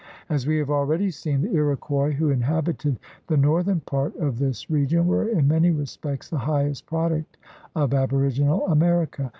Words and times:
As 0.29 0.47
we 0.47 0.57
have 0.57 0.71
already 0.71 1.11
seen, 1.11 1.43
the 1.43 1.51
Iroquois 1.53 2.09
who 2.09 2.31
inhabited 2.31 2.97
the 3.27 3.37
northern 3.37 3.81
part 3.81 4.15
of 4.15 4.39
this 4.39 4.67
region 4.67 5.05
were 5.05 5.27
in 5.29 5.47
many 5.47 5.69
respects 5.69 6.27
the 6.27 6.39
highest 6.39 6.87
product 6.87 7.37
of 7.75 7.93
aboriginal 7.93 8.65
America. 8.65 9.29